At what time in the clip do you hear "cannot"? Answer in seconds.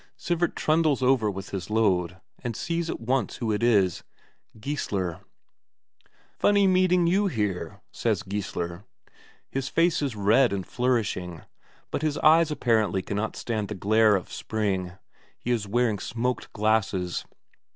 13.03-13.35